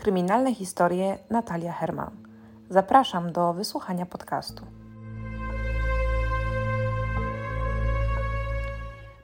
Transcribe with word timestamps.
Kryminalne 0.00 0.54
historie 0.54 1.18
Natalia 1.30 1.72
Herman. 1.72 2.10
Zapraszam 2.70 3.32
do 3.32 3.52
wysłuchania 3.52 4.06
podcastu. 4.06 4.66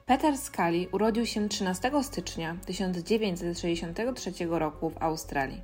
Peter 0.05 0.37
Scully 0.37 0.87
urodził 0.91 1.25
się 1.25 1.49
13 1.49 1.91
stycznia 2.03 2.55
1963 2.65 4.31
roku 4.49 4.89
w 4.89 5.03
Australii. 5.03 5.61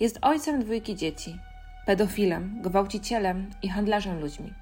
Jest 0.00 0.18
ojcem 0.22 0.64
dwójki 0.64 0.96
dzieci, 0.96 1.38
pedofilem, 1.86 2.62
gwałcicielem 2.62 3.50
i 3.62 3.68
handlarzem 3.68 4.20
ludźmi. 4.20 4.54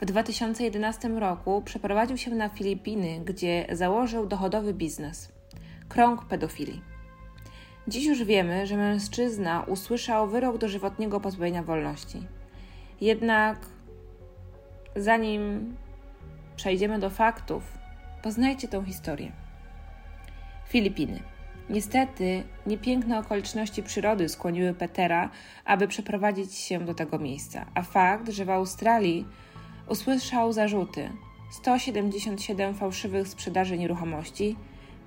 W 0.00 0.04
2011 0.04 1.08
roku 1.08 1.62
przeprowadził 1.64 2.16
się 2.16 2.30
na 2.30 2.48
Filipiny, 2.48 3.20
gdzie 3.24 3.66
założył 3.72 4.26
dochodowy 4.26 4.74
biznes 4.74 5.28
krąg 5.88 6.24
pedofilii. 6.24 6.97
Dziś 7.88 8.06
już 8.06 8.24
wiemy, 8.24 8.66
że 8.66 8.76
mężczyzna 8.76 9.64
usłyszał 9.66 10.28
wyrok 10.28 10.58
dożywotniego 10.58 11.20
pozbawienia 11.20 11.62
wolności. 11.62 12.22
Jednak 13.00 13.66
zanim 14.96 15.74
przejdziemy 16.56 16.98
do 16.98 17.10
faktów, 17.10 17.78
poznajcie 18.22 18.68
tą 18.68 18.84
historię. 18.84 19.32
Filipiny. 20.66 21.22
Niestety, 21.70 22.42
niepiękne 22.66 23.18
okoliczności 23.18 23.82
przyrody 23.82 24.28
skłoniły 24.28 24.74
Petera, 24.74 25.30
aby 25.64 25.88
przeprowadzić 25.88 26.54
się 26.54 26.80
do 26.80 26.94
tego 26.94 27.18
miejsca, 27.18 27.66
a 27.74 27.82
fakt, 27.82 28.28
że 28.28 28.44
w 28.44 28.50
Australii 28.50 29.26
usłyszał 29.88 30.52
zarzuty 30.52 31.10
177 31.50 32.74
fałszywych 32.74 33.28
sprzedaży 33.28 33.78
nieruchomości, 33.78 34.56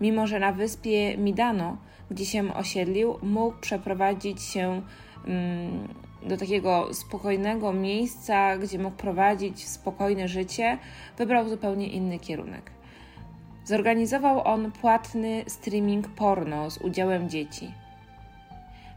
mimo 0.02 0.28
że 0.28 0.40
na 0.40 0.52
wyspie 0.52 1.18
Midano, 1.18 1.78
gdzie 2.12 2.26
się 2.26 2.54
osiedlił, 2.54 3.18
mógł 3.24 3.58
przeprowadzić 3.62 4.42
się 4.42 4.82
mm, 5.28 5.88
do 6.24 6.38
takiego 6.38 6.94
spokojnego 6.94 7.74
miejsca, 7.74 8.58
gdzie 8.58 8.80
mógł 8.80 8.98
prowadzić 8.98 9.68
spokojne 9.68 10.28
życie, 10.28 10.78
wybrał 11.18 11.50
zupełnie 11.50 11.88
inny 11.88 12.20
kierunek. 12.20 12.72
Zorganizował 13.66 14.48
on 14.48 14.72
płatny 14.72 15.44
streaming 15.48 16.08
porno 16.08 16.72
z 16.72 16.78
udziałem 16.78 17.30
dzieci. 17.30 17.72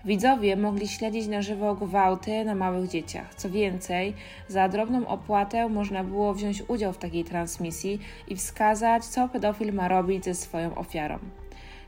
Widzowie 0.04 0.56
mogli 0.56 0.88
śledzić 0.88 1.26
na 1.26 1.42
żywo 1.42 1.74
gwałty 1.74 2.44
na 2.44 2.54
małych 2.54 2.90
dzieciach. 2.90 3.34
Co 3.34 3.50
więcej, 3.50 4.14
za 4.48 4.68
drobną 4.68 5.06
opłatę 5.06 5.68
można 5.68 6.04
było 6.04 6.34
wziąć 6.34 6.62
udział 6.68 6.92
w 6.92 6.98
takiej 6.98 7.24
transmisji 7.24 7.98
i 8.28 8.36
wskazać, 8.36 9.04
co 9.04 9.28
pedofil 9.28 9.72
ma 9.72 9.88
robić 9.88 10.24
ze 10.24 10.34
swoją 10.34 10.74
ofiarą. 10.74 11.18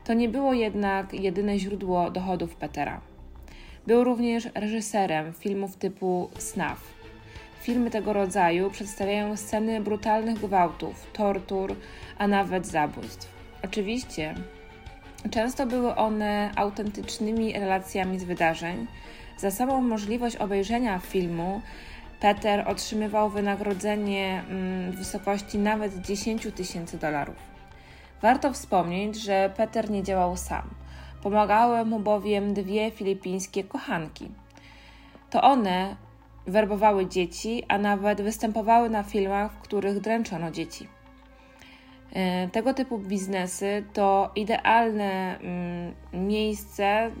To 0.07 0.13
nie 0.13 0.29
było 0.29 0.53
jednak 0.53 1.13
jedyne 1.13 1.59
źródło 1.59 2.11
dochodów 2.11 2.55
Petera. 2.55 3.01
Był 3.87 4.03
również 4.03 4.47
reżyserem 4.55 5.33
filmów 5.33 5.75
typu 5.75 6.29
Snuff. 6.37 6.93
Filmy 7.61 7.89
tego 7.89 8.13
rodzaju 8.13 8.71
przedstawiają 8.71 9.37
sceny 9.37 9.81
brutalnych 9.81 10.39
gwałtów, 10.39 11.07
tortur, 11.13 11.75
a 12.17 12.27
nawet 12.27 12.67
zabójstw. 12.67 13.33
Oczywiście 13.63 14.35
Często 15.31 15.65
były 15.65 15.95
one 15.95 16.51
autentycznymi 16.55 17.53
relacjami 17.53 18.19
z 18.19 18.23
wydarzeń. 18.23 18.87
Za 19.37 19.51
samą 19.51 19.81
możliwość 19.81 20.35
obejrzenia 20.35 20.99
filmu 20.99 21.61
Peter 22.19 22.67
otrzymywał 22.67 23.29
wynagrodzenie 23.29 24.43
mm, 24.49 24.91
w 24.91 24.95
wysokości 24.95 25.57
nawet 25.57 26.01
10 26.01 26.47
tysięcy 26.55 26.97
dolarów. 26.97 27.56
Warto 28.21 28.53
wspomnieć, 28.53 29.21
że 29.21 29.53
Peter 29.57 29.91
nie 29.91 30.03
działał 30.03 30.37
sam. 30.37 30.69
Pomagały 31.23 31.85
mu 31.85 31.99
bowiem 31.99 32.53
dwie 32.53 32.91
filipińskie 32.91 33.63
kochanki. 33.63 34.29
To 35.29 35.41
one 35.41 35.95
werbowały 36.47 37.05
dzieci, 37.05 37.63
a 37.67 37.77
nawet 37.77 38.21
występowały 38.21 38.89
na 38.89 39.03
filmach, 39.03 39.53
w 39.53 39.59
których 39.59 39.99
dręczono 39.99 40.51
dzieci. 40.51 40.87
E, 42.13 42.47
tego 42.47 42.73
typu 42.73 42.99
biznesy 42.99 43.83
to 43.93 44.31
idealne 44.35 45.39
mm, 45.39 45.93
miejsce, 46.13 47.11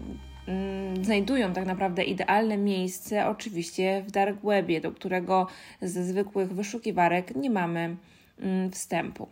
mm, 0.47 1.05
znajdują 1.05 1.53
tak 1.53 1.65
naprawdę 1.65 2.03
idealne 2.03 2.57
miejsce, 2.57 3.27
oczywiście 3.27 4.03
w 4.07 4.11
dark 4.11 4.37
webie, 4.43 4.81
do 4.81 4.91
którego 4.91 5.47
ze 5.81 6.03
zwykłych 6.03 6.53
wyszukiwarek 6.53 7.35
nie 7.35 7.49
mamy 7.49 7.95
mm, 8.39 8.71
wstępu. 8.71 9.27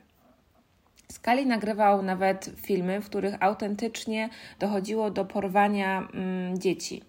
Skali 1.08 1.46
nagrywał 1.46 2.02
nawet 2.02 2.52
filmy, 2.62 3.02
w 3.02 3.06
których 3.06 3.36
autentycznie 3.40 4.30
dochodziło 4.60 5.12
do 5.12 5.26
porwania 5.26 6.08
dzieci. 6.54 7.02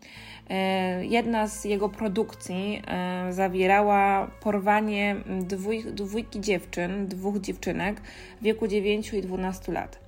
E, 0.51 1.07
jedna 1.07 1.49
z 1.49 1.65
jego 1.65 1.89
produkcji 1.89 2.83
e, 2.87 3.33
zawierała 3.33 4.31
porwanie 4.41 5.17
dwój, 5.41 5.85
dwójki 5.85 6.41
dziewczyn, 6.41 7.06
dwóch 7.06 7.41
dziewczynek 7.41 8.01
w 8.41 8.45
wieku 8.45 8.69
9 8.69 9.12
i 9.12 9.23
12 9.23 9.73
lat. 9.73 10.06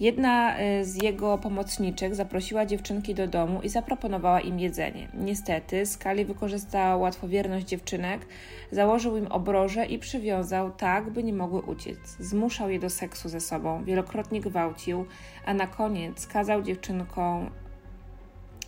Jedna 0.00 0.56
e, 0.56 0.84
z 0.84 1.02
jego 1.02 1.38
pomocniczek 1.38 2.14
zaprosiła 2.14 2.66
dziewczynki 2.66 3.14
do 3.14 3.26
domu 3.26 3.62
i 3.62 3.68
zaproponowała 3.68 4.40
im 4.40 4.60
jedzenie. 4.60 5.08
Niestety, 5.14 5.86
Skali 5.86 6.24
wykorzystał 6.24 7.00
łatwowierność 7.00 7.66
dziewczynek, 7.66 8.26
założył 8.70 9.16
im 9.16 9.26
obroże 9.26 9.86
i 9.86 9.98
przywiązał 9.98 10.70
tak, 10.70 11.10
by 11.10 11.24
nie 11.24 11.32
mogły 11.32 11.62
uciec. 11.62 11.98
Zmuszał 12.20 12.70
je 12.70 12.78
do 12.78 12.90
seksu 12.90 13.28
ze 13.28 13.40
sobą, 13.40 13.84
wielokrotnie 13.84 14.40
gwałcił, 14.40 15.06
a 15.44 15.54
na 15.54 15.66
koniec 15.66 16.26
kazał 16.26 16.62
dziewczynkom 16.62 17.50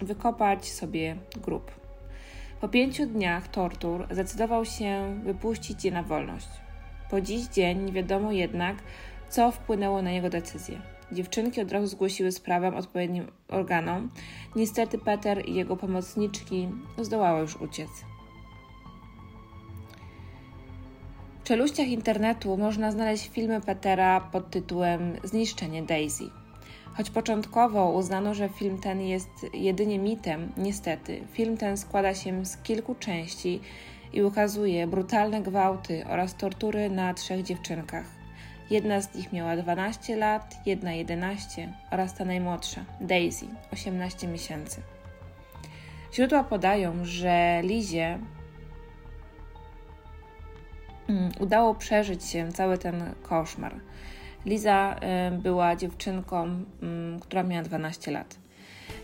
wykopać 0.00 0.68
sobie 0.68 1.16
grób. 1.42 1.70
Po 2.60 2.68
pięciu 2.68 3.06
dniach 3.06 3.48
tortur 3.48 4.06
zdecydował 4.10 4.64
się 4.64 5.20
wypuścić 5.24 5.84
je 5.84 5.90
na 5.90 6.02
wolność. 6.02 6.48
Po 7.10 7.20
dziś 7.20 7.46
dzień 7.46 7.84
nie 7.84 7.92
wiadomo 7.92 8.32
jednak, 8.32 8.76
co 9.28 9.50
wpłynęło 9.50 10.02
na 10.02 10.10
jego 10.10 10.30
decyzję. 10.30 10.99
Dziewczynki 11.12 11.60
od 11.60 11.72
razu 11.72 11.86
zgłosiły 11.86 12.32
sprawę 12.32 12.76
odpowiednim 12.76 13.26
organom. 13.48 14.10
Niestety 14.56 14.98
Peter 14.98 15.48
i 15.48 15.54
jego 15.54 15.76
pomocniczki 15.76 16.68
zdołały 16.98 17.40
już 17.40 17.56
uciec. 17.56 17.90
W 21.40 21.44
czeluściach 21.44 21.86
internetu 21.88 22.56
można 22.56 22.92
znaleźć 22.92 23.30
filmy 23.30 23.60
Petera 23.60 24.20
pod 24.20 24.50
tytułem 24.50 25.16
Zniszczenie 25.24 25.82
Daisy. 25.82 26.24
Choć 26.96 27.10
początkowo 27.10 27.90
uznano, 27.90 28.34
że 28.34 28.48
film 28.48 28.78
ten 28.78 29.00
jest 29.00 29.28
jedynie 29.54 29.98
mitem, 29.98 30.52
niestety, 30.56 31.20
film 31.32 31.56
ten 31.56 31.76
składa 31.76 32.14
się 32.14 32.46
z 32.46 32.56
kilku 32.56 32.94
części 32.94 33.60
i 34.12 34.22
ukazuje 34.22 34.86
brutalne 34.86 35.42
gwałty 35.42 36.04
oraz 36.06 36.34
tortury 36.34 36.90
na 36.90 37.14
trzech 37.14 37.42
dziewczynkach. 37.42 38.19
Jedna 38.70 39.00
z 39.00 39.14
nich 39.14 39.32
miała 39.32 39.56
12 39.56 40.16
lat, 40.16 40.56
jedna 40.66 40.92
11 40.92 41.72
oraz 41.90 42.14
ta 42.14 42.24
najmłodsza, 42.24 42.84
Daisy, 43.00 43.46
18 43.72 44.28
miesięcy. 44.28 44.80
Źródła 46.14 46.44
podają, 46.44 47.04
że 47.04 47.60
Lizie 47.62 48.18
mm, 51.08 51.32
udało 51.40 51.74
przeżyć 51.74 52.24
się 52.24 52.52
cały 52.52 52.78
ten 52.78 53.14
koszmar. 53.22 53.74
Liza 54.46 54.96
y, 55.28 55.38
była 55.38 55.76
dziewczynką, 55.76 56.64
mm, 56.82 57.20
która 57.20 57.42
miała 57.42 57.62
12 57.62 58.10
lat. 58.10 58.38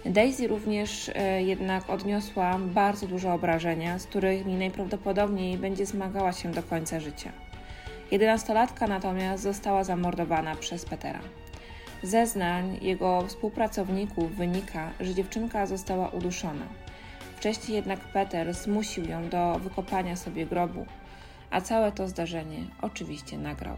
Daisy 0.04 0.48
również 0.48 1.08
y, 1.08 1.14
jednak 1.42 1.90
odniosła 1.90 2.58
bardzo 2.58 3.06
duże 3.06 3.32
obrażenia, 3.32 3.98
z 3.98 4.06
którymi 4.06 4.54
najprawdopodobniej 4.54 5.58
będzie 5.58 5.86
zmagała 5.86 6.32
się 6.32 6.52
do 6.52 6.62
końca 6.62 7.00
życia. 7.00 7.32
Jedenastolatka 8.10 8.86
natomiast 8.86 9.42
została 9.42 9.84
zamordowana 9.84 10.54
przez 10.56 10.84
Petera. 10.84 11.20
Zeznań 12.02 12.78
jego 12.82 13.26
współpracowników 13.26 14.36
wynika, 14.36 14.90
że 15.00 15.14
dziewczynka 15.14 15.66
została 15.66 16.08
uduszona. 16.08 16.66
Wcześniej 17.36 17.76
jednak 17.76 18.00
Peter 18.00 18.54
zmusił 18.54 19.04
ją 19.04 19.28
do 19.28 19.58
wykopania 19.58 20.16
sobie 20.16 20.46
grobu, 20.46 20.86
a 21.50 21.60
całe 21.60 21.92
to 21.92 22.08
zdarzenie 22.08 22.64
oczywiście 22.82 23.38
nagrał. 23.38 23.76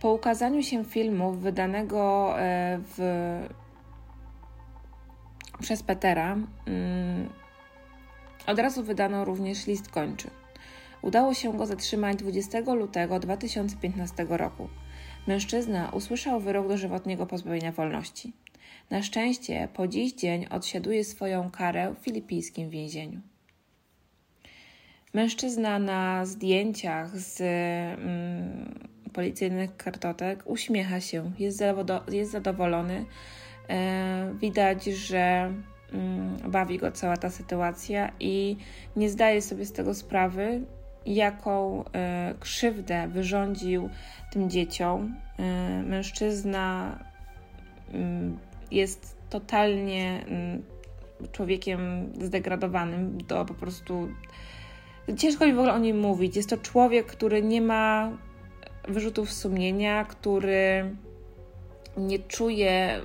Po 0.00 0.12
ukazaniu 0.12 0.62
się 0.62 0.84
filmu 0.84 1.32
wydanego 1.32 2.34
e, 2.38 2.78
w, 2.96 2.98
przez 5.60 5.82
Petera, 5.82 6.36
mm, 6.66 7.28
od 8.46 8.58
razu 8.58 8.84
wydano 8.84 9.24
również 9.24 9.66
list 9.66 9.90
kończy. 9.90 10.39
Udało 11.02 11.34
się 11.34 11.56
go 11.58 11.66
zatrzymać 11.66 12.16
20 12.18 12.60
lutego 12.74 13.20
2015 13.20 14.26
roku. 14.28 14.68
Mężczyzna 15.26 15.90
usłyszał 15.90 16.40
wyrok 16.40 16.68
dożywotniego 16.68 17.26
pozbawienia 17.26 17.72
wolności. 17.72 18.32
Na 18.90 19.02
szczęście 19.02 19.68
po 19.74 19.88
dziś 19.88 20.12
dzień 20.12 20.46
odsiaduje 20.50 21.04
swoją 21.04 21.50
karę 21.50 21.94
w 21.94 22.04
filipijskim 22.04 22.70
więzieniu. 22.70 23.20
Mężczyzna 25.14 25.78
na 25.78 26.26
zdjęciach 26.26 27.18
z 27.18 27.40
mm, 27.40 28.88
policyjnych 29.12 29.76
kartotek, 29.76 30.42
uśmiecha 30.46 31.00
się, 31.00 31.32
jest, 31.38 31.62
jest 32.08 32.30
zadowolony. 32.30 33.04
E, 33.68 34.34
widać, 34.40 34.84
że 34.84 35.52
mm, 35.92 36.36
bawi 36.50 36.78
go 36.78 36.92
cała 36.92 37.16
ta 37.16 37.30
sytuacja 37.30 38.12
i 38.20 38.56
nie 38.96 39.10
zdaje 39.10 39.42
sobie 39.42 39.64
z 39.64 39.72
tego 39.72 39.94
sprawy, 39.94 40.60
jaką 41.14 41.84
e, 41.84 42.34
krzywdę 42.40 43.08
wyrządził 43.08 43.90
tym 44.30 44.50
dzieciom. 44.50 45.14
E, 45.38 45.42
mężczyzna 45.82 46.98
mm, 47.92 48.38
jest 48.70 49.16
totalnie 49.30 50.24
mm, 50.26 50.62
człowiekiem 51.32 52.12
zdegradowanym 52.20 53.18
do 53.18 53.44
po 53.44 53.54
prostu. 53.54 54.08
Ciężko 55.16 55.46
mi 55.46 55.52
w 55.52 55.58
ogóle 55.58 55.72
o 55.74 55.78
nim 55.78 55.98
mówić. 55.98 56.36
Jest 56.36 56.50
to 56.50 56.56
człowiek, 56.56 57.06
który 57.06 57.42
nie 57.42 57.62
ma 57.62 58.10
wyrzutów 58.88 59.32
sumienia, 59.32 60.04
który 60.04 60.96
nie 61.96 62.18
czuje 62.18 63.00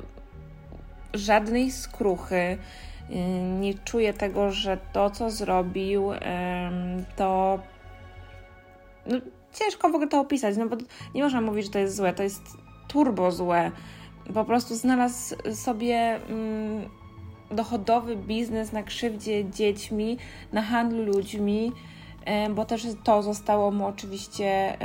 żadnej 1.13 1.71
skruchy, 1.71 2.35
y, 2.35 3.15
nie 3.59 3.73
czuje 3.73 4.13
tego, 4.13 4.51
że 4.51 4.77
to, 4.93 5.09
co 5.09 5.29
zrobił, 5.29 6.11
to. 7.15 7.59
No, 9.05 9.17
ciężko 9.53 9.89
w 9.89 9.95
ogóle 9.95 10.07
to 10.07 10.19
opisać, 10.19 10.57
no 10.57 10.67
bo 10.67 10.77
nie 11.15 11.23
można 11.23 11.41
mówić, 11.41 11.65
że 11.65 11.71
to 11.71 11.79
jest 11.79 11.95
złe, 11.95 12.13
to 12.13 12.23
jest 12.23 12.41
turbo 12.87 13.31
złe. 13.31 13.71
Po 14.33 14.45
prostu 14.45 14.75
znalazł 14.75 15.35
sobie 15.53 16.19
mm, 16.29 16.89
dochodowy 17.51 18.15
biznes 18.15 18.71
na 18.71 18.83
krzywdzie 18.83 19.49
dziećmi, 19.49 20.17
na 20.53 20.61
handlu 20.61 21.03
ludźmi, 21.03 21.71
bo 22.55 22.65
też 22.65 22.87
to 23.03 23.23
zostało 23.23 23.71
mu 23.71 23.85
oczywiście 23.85 24.77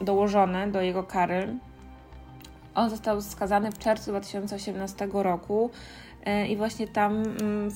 dołożone 0.00 0.70
do 0.70 0.80
jego 0.80 1.02
kary. 1.02 1.58
On 2.74 2.90
został 2.90 3.22
skazany 3.22 3.72
w 3.72 3.78
czerwcu 3.78 4.10
2018 4.10 5.08
roku 5.12 5.70
e, 6.24 6.46
i 6.46 6.56
właśnie 6.56 6.88
tam 6.88 7.12
mm, 7.12 7.70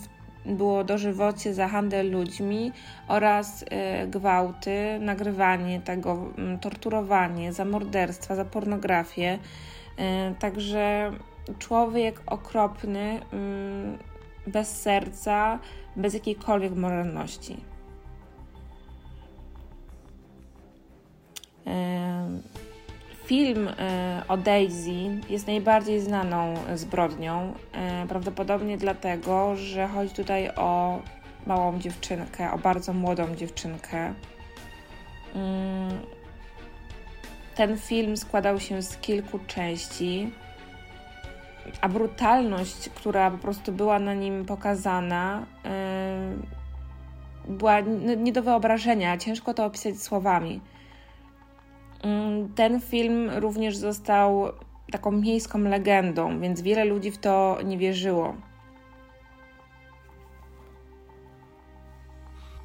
było 0.46 0.84
dożywocie 0.84 1.54
za 1.54 1.68
handel 1.68 2.10
ludźmi 2.10 2.72
oraz 3.08 3.64
e, 3.70 4.06
gwałty, 4.06 4.98
nagrywanie 5.00 5.80
tego, 5.80 6.26
mm, 6.38 6.58
torturowanie, 6.58 7.52
za 7.52 7.64
morderstwa, 7.64 8.34
za 8.34 8.44
pornografię. 8.44 9.38
E, 9.98 10.34
także 10.38 11.12
człowiek 11.58 12.20
okropny, 12.26 13.20
mm, 13.32 13.98
bez 14.46 14.80
serca, 14.80 15.58
bez 15.96 16.14
jakiejkolwiek 16.14 16.74
moralności. 16.74 17.56
Film 23.32 23.68
e, 23.68 24.22
o 24.28 24.36
Daisy 24.36 25.20
jest 25.28 25.46
najbardziej 25.46 26.00
znaną 26.00 26.54
zbrodnią, 26.74 27.54
e, 27.72 28.06
prawdopodobnie 28.08 28.78
dlatego, 28.78 29.56
że 29.56 29.88
chodzi 29.88 30.14
tutaj 30.14 30.50
o 30.56 31.00
małą 31.46 31.78
dziewczynkę, 31.78 32.52
o 32.52 32.58
bardzo 32.58 32.92
młodą 32.92 33.34
dziewczynkę. 33.34 34.14
Mm, 35.34 36.00
ten 37.54 37.78
film 37.78 38.16
składał 38.16 38.60
się 38.60 38.82
z 38.82 38.96
kilku 38.96 39.38
części, 39.46 40.32
a 41.80 41.88
brutalność, 41.88 42.88
która 42.88 43.30
po 43.30 43.38
prostu 43.38 43.72
była 43.72 43.98
na 43.98 44.14
nim 44.14 44.44
pokazana, 44.44 45.46
e, 45.64 46.36
była 47.48 47.80
nie 48.16 48.32
do 48.32 48.42
wyobrażenia. 48.42 49.18
Ciężko 49.18 49.54
to 49.54 49.64
opisać 49.64 50.02
słowami. 50.02 50.60
Mm, 52.02 52.54
ten 52.54 52.80
film 52.80 53.30
również 53.30 53.76
został 53.76 54.52
taką 54.90 55.12
miejską 55.12 55.58
legendą, 55.58 56.40
więc 56.40 56.60
wiele 56.60 56.84
ludzi 56.84 57.10
w 57.10 57.18
to 57.18 57.58
nie 57.64 57.78
wierzyło. 57.78 58.36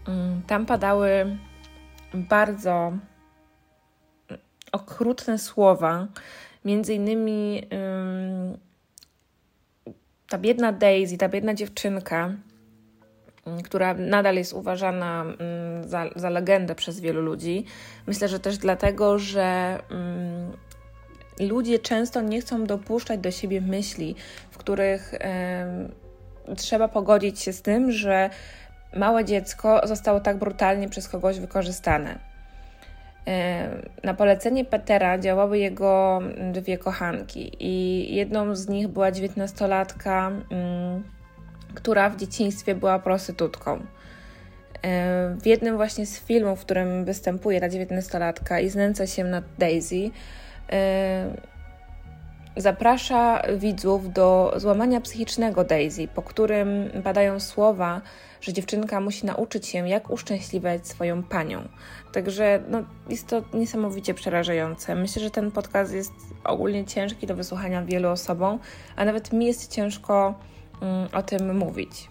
Mm, 0.08 0.42
tam 0.48 0.66
padały 0.66 1.38
bardzo 2.14 2.92
okrutne 4.72 5.38
słowa, 5.38 6.08
między 6.66 6.94
innymi 6.94 7.62
ta 10.30 10.38
biedna 10.38 10.72
Daisy, 10.72 11.18
ta 11.18 11.30
biedna 11.30 11.54
dziewczynka, 11.54 12.30
Mm, 12.30 12.47
która 13.64 13.94
nadal 13.94 14.36
jest 14.36 14.54
uważana 14.54 15.22
mm, 15.22 15.90
za, 15.90 16.06
za 16.16 16.30
legendę 16.30 16.76
przez 16.76 17.00
wielu 17.00 17.22
ludzi. 17.22 17.66
Myślę, 18.08 18.28
że 18.28 18.40
też 18.40 18.58
dlatego, 18.58 19.20
że 19.20 19.80
mm, 19.92 20.52
ludzie 21.40 21.80
często 21.80 22.22
nie 22.22 22.42
chcą 22.42 22.64
dopuszczać 22.64 23.20
do 23.20 23.32
siebie 23.32 23.62
myśli, 23.62 24.16
w 24.52 24.58
których 24.58 25.14
trzeba 26.56 26.88
pogodzić 26.88 27.40
się 27.40 27.54
z 27.54 27.62
tym, 27.62 27.92
że 27.92 28.30
małe 28.96 29.26
dziecko 29.26 29.82
zostało 29.84 30.20
tak 30.20 30.38
brutalnie 30.38 30.90
przez 30.90 31.10
kogoś 31.10 31.40
wykorzystane. 31.40 32.20
Na 34.04 34.14
polecenie 34.14 34.66
Petera 34.66 35.18
działały 35.18 35.58
jego 35.58 36.20
dwie 36.52 36.78
kochanki, 36.78 37.52
i 37.60 38.16
jedną 38.16 38.56
z 38.56 38.68
nich 38.68 38.88
była 38.88 39.12
dziewiętnastolatka 39.12 40.32
która 41.78 42.10
w 42.10 42.16
dzieciństwie 42.16 42.76
była 42.76 43.00
prostytutką. 43.00 43.80
E, 44.84 45.36
w 45.42 45.46
jednym 45.46 45.76
właśnie 45.76 46.06
z 46.06 46.20
filmów, 46.20 46.60
w 46.60 46.66
którym 46.66 47.06
występuje 47.06 47.60
ta 47.60 47.70
dziewiętnastolatka 47.70 48.60
i 48.60 48.70
znęca 48.70 49.08
się 49.08 49.24
nad 49.24 49.44
Daisy, 49.58 50.10
e, 50.72 51.36
zaprasza 52.56 53.42
widzów 53.58 54.14
do 54.14 54.54
złamania 54.56 55.02
psychicznego 55.02 55.64
Daisy, 55.64 56.08
po 56.08 56.22
którym 56.22 56.90
padają 57.04 57.40
słowa, 57.40 58.02
że 58.42 58.54
dziewczynka 58.54 59.02
musi 59.02 59.26
nauczyć 59.26 59.68
się, 59.68 59.90
jak 59.90 60.10
uszczęśliwiać 60.10 60.88
swoją 60.88 61.24
panią. 61.24 61.68
Także 62.14 62.60
no, 62.70 62.84
jest 63.10 63.28
to 63.28 63.42
niesamowicie 63.54 64.14
przerażające. 64.14 64.96
Myślę, 64.96 65.22
że 65.22 65.32
ten 65.32 65.52
podcast 65.52 65.94
jest 65.94 66.14
ogólnie 66.44 66.86
ciężki 66.86 67.28
do 67.28 67.36
wysłuchania 67.36 67.84
wielu 67.84 68.10
osobom, 68.10 68.60
a 68.96 69.06
nawet 69.06 69.34
mi 69.34 69.46
jest 69.46 69.72
ciężko 69.72 70.40
o 71.14 71.24
tym 71.24 71.58
mówić. 71.58 72.10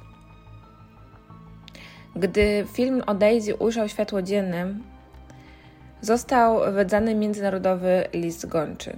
Gdy 2.16 2.66
film 2.72 3.02
o 3.06 3.14
Daisy 3.14 3.56
ujrzał 3.56 3.88
światło 3.88 4.22
dzienne, 4.22 4.74
został 6.00 6.72
wydany 6.72 7.14
międzynarodowy 7.14 8.08
list 8.12 8.46
gończy. 8.46 8.96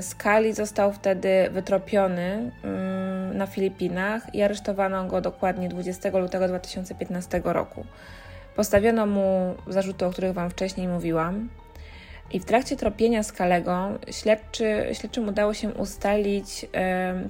Skali 0.00 0.52
został 0.52 0.92
wtedy 0.92 1.48
wytropiony 1.50 2.52
mm, 2.64 3.36
na 3.36 3.46
Filipinach 3.46 4.34
i 4.34 4.42
aresztowano 4.42 5.04
go 5.04 5.20
dokładnie 5.20 5.68
20 5.68 6.18
lutego 6.18 6.48
2015 6.48 7.40
roku. 7.44 7.84
Postawiono 8.56 9.06
mu 9.06 9.54
zarzuty, 9.68 10.06
o 10.06 10.10
których 10.10 10.32
Wam 10.32 10.50
wcześniej 10.50 10.88
mówiłam. 10.88 11.48
I 12.30 12.40
w 12.40 12.44
trakcie 12.44 12.76
tropienia 12.76 13.22
Skalego 13.22 13.88
śledczy, 14.10 14.86
śledczym 14.92 15.28
udało 15.28 15.54
się 15.54 15.74
ustalić, 15.74 16.66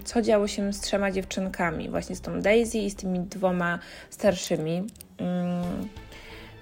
co 0.04 0.22
działo 0.22 0.48
się 0.48 0.72
z 0.72 0.80
trzema 0.80 1.10
dziewczynkami, 1.10 1.90
właśnie 1.90 2.16
z 2.16 2.20
tą 2.20 2.40
Daisy 2.40 2.78
i 2.78 2.90
z 2.90 2.94
tymi 2.94 3.20
dwoma 3.20 3.78
starszymi. 4.10 4.86
Mm, 5.18 5.88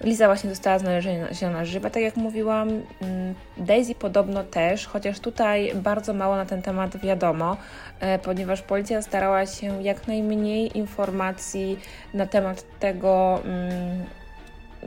Liza 0.01 0.25
właśnie 0.25 0.49
została 0.49 0.79
znaleziona 0.79 1.65
żywa, 1.65 1.89
tak 1.89 2.03
jak 2.03 2.15
mówiłam. 2.15 2.69
Mm, 2.69 3.35
Daisy 3.57 3.95
podobno 3.95 4.43
też, 4.43 4.87
chociaż 4.87 5.19
tutaj 5.19 5.71
bardzo 5.75 6.13
mało 6.13 6.35
na 6.35 6.45
ten 6.45 6.61
temat 6.61 6.97
wiadomo, 6.97 7.57
e, 7.99 8.19
ponieważ 8.19 8.61
policja 8.61 9.01
starała 9.01 9.45
się 9.45 9.83
jak 9.83 10.07
najmniej 10.07 10.77
informacji 10.77 11.79
na 12.13 12.25
temat 12.25 12.79
tego 12.79 13.41
mm, 13.45 14.05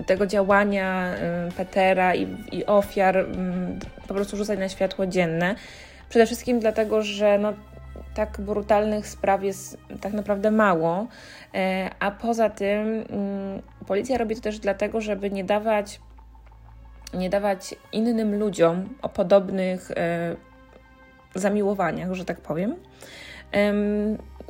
tego 0.07 0.27
działania 0.27 1.15
y, 1.49 1.53
Petera 1.53 2.15
i, 2.15 2.37
i 2.53 2.67
ofiar 2.67 3.17
mm, 3.17 3.79
po 4.09 4.15
prostu 4.15 4.37
rzucać 4.37 4.59
na 4.59 4.69
światło 4.69 5.07
dzienne. 5.07 5.55
Przede 6.09 6.27
wszystkim 6.27 6.61
dlatego, 6.61 7.03
że 7.03 7.39
no, 7.39 7.53
tak 8.15 8.41
brutalnych 8.41 9.09
spraw 9.09 9.43
jest 9.43 9.79
tak 10.01 10.13
naprawdę 10.13 10.51
mało, 10.51 11.07
e, 11.55 11.91
a 12.01 12.11
poza 12.11 12.51
tym 12.51 13.05
mm, 13.11 13.63
policja 13.87 14.19
robi 14.19 14.37
to 14.37 14.43
też 14.43 14.59
dlatego, 14.59 15.01
żeby 15.01 15.31
nie 15.31 15.45
dawać, 15.45 16.01
nie 17.15 17.31
dawać 17.31 17.75
innym 17.93 18.39
ludziom 18.39 18.89
o 19.03 19.09
podobnych 19.09 19.91
e, 19.91 20.37
zamiłowaniach, 21.35 22.15
że 22.15 22.25
tak 22.25 22.41
powiem, 22.41 22.77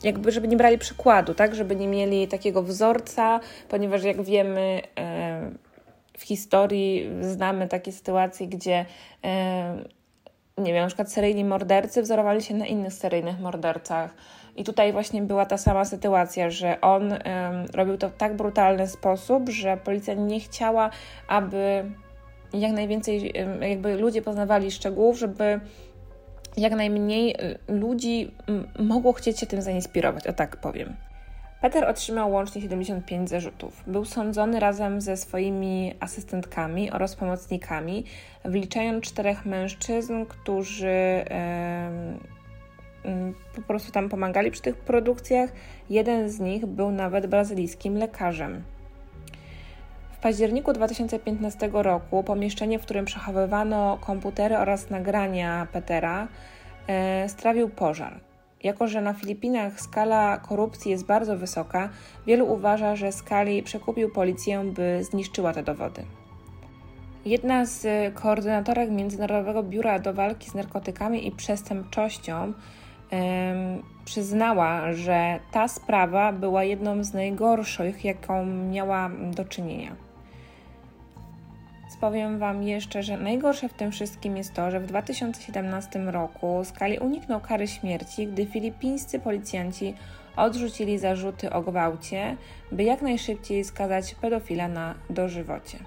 jakby 0.03 0.33
żeby 0.33 0.49
nie 0.49 0.57
brali 0.57 0.79
przykładu, 0.79 1.35
tak, 1.35 1.55
żeby 1.55 1.77
nie 1.77 1.89
mieli 1.89 2.29
takiego 2.29 2.63
wzorca, 2.63 3.41
ponieważ 3.69 4.05
jak 4.05 4.23
wiemy 4.23 4.81
w 6.19 6.23
historii 6.23 7.11
znamy 7.21 7.69
takie 7.69 7.93
sytuacje, 7.93 8.47
gdzie 8.47 8.85
nie 10.59 10.73
wiem, 10.73 10.83
na 10.83 10.87
przykład 10.87 11.13
seryjni 11.13 11.45
mordercy 11.45 12.03
wzorowali 12.03 12.43
się 12.43 12.55
na 12.55 12.67
innych 12.67 12.93
seryjnych 12.93 13.41
mordercach. 13.41 14.15
I 14.57 14.65
tutaj 14.65 14.93
właśnie 14.93 15.23
była 15.23 15.47
ta 15.47 15.59
sama 15.59 15.85
sytuacja, 15.85 16.51
że 16.51 16.81
on 16.81 17.13
um, 17.13 17.19
robił 17.75 17.99
to 17.99 18.09
w 18.09 18.17
tak 18.17 18.37
brutalny 18.37 18.89
sposób, 18.89 19.49
że 19.49 19.77
policja 19.77 20.15
nie 20.15 20.41
chciała, 20.41 20.91
aby 21.29 21.85
jak 22.53 22.73
najwięcej, 22.73 23.33
jakby 23.61 23.97
ludzie 23.97 24.23
poznawali 24.23 24.71
szczegółów, 24.71 25.19
żeby 25.19 25.61
jak 26.61 26.73
najmniej 26.73 27.31
y, 27.31 27.59
ludzi 27.69 28.31
mogło 28.79 29.13
chcieć 29.13 29.41
się 29.41 29.47
tym 29.47 29.63
zainspirować, 29.63 30.27
o 30.27 30.33
tak 30.33 30.57
powiem. 30.57 30.97
Peter 31.61 31.85
otrzymał 31.85 32.33
łącznie 32.33 32.63
75 32.63 33.29
zarzutów. 33.29 33.83
Był 33.87 34.05
sądzony 34.05 34.61
razem 34.61 35.01
ze 35.01 35.17
swoimi 35.17 35.95
asystentkami 36.01 36.91
oraz 36.91 37.17
pomocnikami, 37.17 38.05
wliczając 38.45 39.05
czterech 39.05 39.47
mężczyzn, 39.47 40.25
którzy 40.25 41.25
po 43.57 43.63
prostu 43.63 43.93
tam 43.93 44.09
pomagali 44.09 44.51
przy 44.51 44.63
tych 44.63 44.77
produkcjach. 44.77 45.51
Jeden 45.91 46.31
z 46.31 46.41
nich 46.41 46.67
był 46.67 46.91
nawet 46.91 47.27
brazylijskim 47.27 47.97
lekarzem. 47.97 48.63
W 50.19 50.21
październiku 50.21 50.73
2015 50.73 51.71
roku 51.73 52.23
pomieszczenie, 52.23 52.79
w 52.79 52.83
którym 52.83 53.05
przechowywano 53.05 53.99
komputery 54.01 54.59
oraz 54.59 54.91
nagrania 54.91 55.67
Petera, 55.73 56.29
e, 56.87 57.29
strawił 57.29 57.69
pożar. 57.69 58.21
Jako, 58.65 58.89
że 58.89 59.01
na 59.01 59.15
Filipinach 59.15 59.81
skala 59.81 60.39
korupcji 60.39 60.91
jest 60.91 61.07
bardzo 61.07 61.37
wysoka, 61.37 61.89
wielu 62.27 62.53
uważa, 62.53 62.97
że 62.97 63.13
Skali 63.13 63.63
przekupił 63.63 64.13
policję, 64.13 64.65
by 64.65 65.05
zniszczyła 65.05 65.53
te 65.53 65.63
dowody. 65.63 66.03
Jedna 67.25 67.65
z 67.65 67.87
koordynatorek 68.15 68.91
Międzynarodowego 68.91 69.63
Biura 69.63 69.99
do 69.99 70.15
Walki 70.15 70.51
z 70.51 70.55
Narkotykami 70.55 71.27
i 71.27 71.33
Przestępczością 71.33 72.53
przyznała, 74.05 74.93
że 74.93 75.41
ta 75.53 75.69
sprawa 75.69 76.33
była 76.33 76.65
jedną 76.65 77.05
z 77.05 77.15
najgorszych, 77.15 78.05
jaką 78.05 78.47
miała 78.47 79.11
do 79.35 79.45
czynienia. 79.45 80.08
Powiem 81.97 82.39
Wam 82.39 82.63
jeszcze, 82.63 83.03
że 83.03 83.17
najgorsze 83.17 83.69
w 83.69 83.75
tym 83.75 83.93
wszystkim 83.93 84.37
jest 84.37 84.55
to, 84.55 84.71
że 84.71 84.81
w 84.81 84.87
2017 84.87 85.99
roku 85.99 86.61
Skali 86.65 86.99
uniknął 86.99 87.41
kary 87.41 87.69
śmierci, 87.69 88.27
gdy 88.27 88.47
filipińscy 88.47 89.19
policjanci 89.19 89.95
odrzucili 90.37 90.99
zarzuty 90.99 91.51
o 91.51 91.63
gwałcie, 91.63 92.37
by 92.73 92.83
jak 92.83 93.03
najszybciej 93.03 93.65
skazać 93.65 94.15
pedofila 94.15 94.69
na 94.69 94.95
dożywocie. 95.11 95.79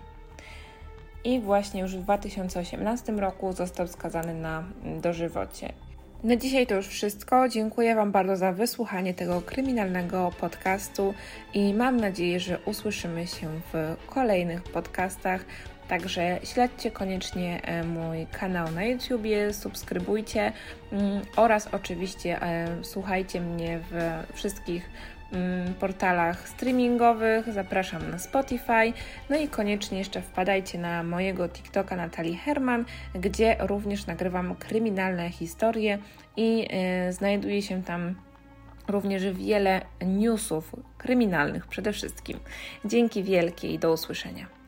I 1.24 1.40
właśnie 1.40 1.82
już 1.82 1.96
w 1.96 2.02
2018 2.04 3.14
roku 3.14 3.54
został 3.54 3.88
skazany 3.88 4.34
na 4.34 4.64
dożywocie. 5.02 5.74
Na 6.24 6.36
dzisiaj 6.36 6.68
to 6.68 6.76
już 6.76 6.88
wszystko. 6.88 7.50
Dziękuję 7.50 7.96
Wam 7.96 8.12
bardzo 8.12 8.36
za 8.38 8.52
wysłuchanie 8.52 9.14
tego 9.14 9.42
kryminalnego 9.42 10.32
podcastu 10.40 11.14
i 11.54 11.74
mam 11.74 11.98
nadzieję, 11.98 12.40
że 12.40 12.60
usłyszymy 12.66 13.28
się 13.28 13.48
w 13.74 13.96
kolejnych 14.08 14.64
podcastach. 14.64 15.46
Także 15.92 16.40
śledźcie 16.44 16.92
koniecznie 16.92 17.62
e, 17.64 17.84
mój 17.84 18.28
kanał 18.32 18.72
na 18.72 18.84
YouTubie, 18.84 19.54
subskrybujcie 19.54 20.52
mm, 20.92 21.22
oraz 21.36 21.68
oczywiście 21.68 22.42
e, 22.42 22.68
słuchajcie 22.82 23.42
mnie 23.42 23.80
w 23.92 24.24
wszystkich 24.34 24.90
mm, 25.32 25.74
portalach 25.74 26.50
streamingowych, 26.50 27.54
zapraszam 27.54 28.12
na 28.12 28.20
Spotify, 28.20 28.94
no 29.30 29.38
i 29.38 29.48
koniecznie 29.48 29.98
jeszcze 29.98 30.22
wpadajcie 30.22 30.78
na 30.80 31.04
mojego 31.04 31.50
TikToka 31.50 31.96
Natalii 31.96 32.36
Herman, 32.36 32.86
gdzie 33.16 33.56
również 33.60 34.06
nagrywam 34.06 34.56
kryminalne 34.56 35.30
historie 35.30 35.98
i 36.38 36.68
y, 37.10 37.14
znajduje 37.14 37.62
się 37.62 37.84
tam 37.84 38.16
również 38.88 39.24
wiele 39.34 39.82
newsów 40.06 40.76
kryminalnych 40.98 41.68
przede 41.68 41.94
wszystkim. 41.94 42.40
Dzięki 42.86 43.24
wielkie 43.24 43.74
i 43.74 43.80
do 43.80 43.94
usłyszenia. 43.94 44.61